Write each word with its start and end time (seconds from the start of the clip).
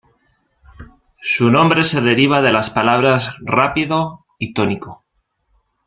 Su 1.21 1.51
nombre 1.51 1.83
se 1.83 2.01
deriva 2.01 2.41
de 2.41 2.51
las 2.51 2.71
palabras 2.71 3.35
"rápido" 3.45 4.25
y 4.39 4.51
"tónico". 4.51 5.05